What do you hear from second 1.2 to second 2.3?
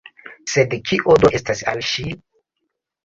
do estas al ŝi?